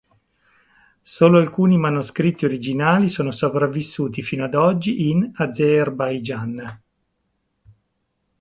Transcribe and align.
Solo 1.15 1.37
alcuni 1.37 1.77
manoscritti 1.77 2.45
originali 2.45 3.07
sono 3.07 3.29
sopravvissuti 3.29 4.23
fino 4.23 4.43
ad 4.45 4.55
oggi 4.55 5.11
in 5.11 5.29
Azerbaigian. 5.35 6.81